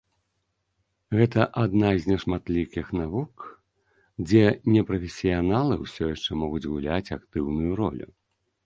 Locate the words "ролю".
7.85-8.15